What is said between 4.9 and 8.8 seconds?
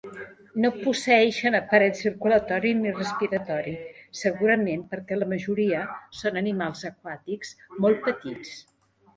perquè la majoria són animals aquàtics molt petits.